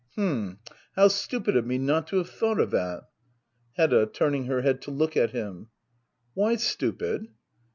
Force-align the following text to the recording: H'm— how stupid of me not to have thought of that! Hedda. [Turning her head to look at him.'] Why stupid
H'm— 0.15 0.57
how 0.95 1.09
stupid 1.09 1.55
of 1.55 1.67
me 1.67 1.77
not 1.77 2.07
to 2.07 2.17
have 2.17 2.29
thought 2.31 2.59
of 2.59 2.71
that! 2.71 3.03
Hedda. 3.73 4.07
[Turning 4.07 4.45
her 4.45 4.63
head 4.63 4.81
to 4.81 4.89
look 4.89 5.15
at 5.15 5.29
him.'] 5.29 5.67
Why 6.33 6.55
stupid 6.55 7.27